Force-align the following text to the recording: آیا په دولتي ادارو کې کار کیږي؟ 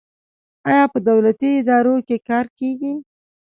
آیا 0.69 0.83
په 0.93 0.99
دولتي 1.09 1.49
ادارو 1.59 1.95
کې 2.07 2.17
کار 2.29 2.45
کیږي؟ 2.59 2.93